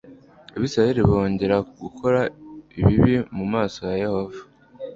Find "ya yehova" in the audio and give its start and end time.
3.87-4.39